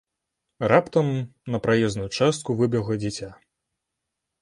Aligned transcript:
Раптам 0.73 1.11
на 1.55 1.61
праезную 1.67 2.09
частку 2.17 2.59
выбегла 2.65 3.01
дзіця. 3.07 3.33